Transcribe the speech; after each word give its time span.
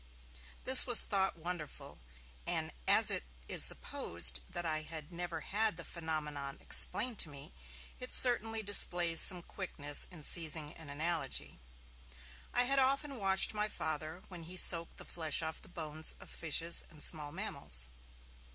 This 0.63 0.87
was 0.87 1.03
thought 1.03 1.37
wonderful, 1.37 1.99
and, 2.47 2.71
as 2.87 3.11
it 3.11 3.23
is 3.47 3.63
supposed 3.63 4.41
that 4.49 4.65
I 4.65 4.81
had 4.81 5.11
never 5.11 5.41
had 5.41 5.77
the 5.77 5.83
phenomenon 5.85 6.57
explained 6.59 7.19
to 7.19 7.29
me, 7.29 7.53
it 7.99 8.11
certainly 8.11 8.63
displays 8.63 9.21
some 9.21 9.43
quickness 9.43 10.07
in 10.09 10.23
seizing 10.23 10.73
an 10.73 10.89
analogy. 10.89 11.59
I 12.51 12.63
had 12.63 12.79
often 12.79 13.17
watched 13.17 13.53
my 13.53 13.67
Father, 13.67 14.23
while 14.27 14.41
he 14.41 14.57
soaked 14.57 14.97
the 14.97 15.05
flesh 15.05 15.43
off 15.43 15.61
the 15.61 15.69
bones 15.69 16.15
of 16.19 16.31
fishes 16.31 16.83
and 16.89 17.03
small 17.03 17.31
mammals. 17.31 17.87